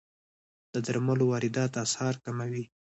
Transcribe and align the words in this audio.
د 0.73 0.75
درملو 0.85 1.23
واردات 1.31 1.71
اسعار 1.83 2.15
کموي. 2.23 2.63